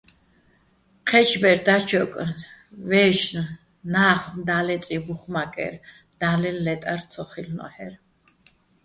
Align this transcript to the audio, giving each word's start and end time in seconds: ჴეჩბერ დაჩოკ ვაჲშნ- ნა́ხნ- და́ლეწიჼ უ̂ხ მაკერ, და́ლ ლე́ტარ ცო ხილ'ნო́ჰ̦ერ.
ჴეჩბერ 1.09 1.59
დაჩოკ 1.65 2.13
ვაჲშნ- 2.89 3.35
ნა́ხნ- 3.93 4.33
და́ლეწიჼ 4.47 4.97
უ̂ხ 5.11 5.21
მაკერ, 5.33 5.73
და́ლ 6.19 6.41
ლე́ტარ 6.65 7.01
ცო 7.11 7.23
ხილ'ნო́ჰ̦ერ. 7.29 7.93